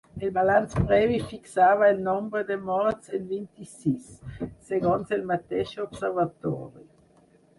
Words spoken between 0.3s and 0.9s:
balanç